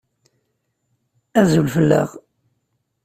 [1.39, 2.09] Azul fell-aɣ.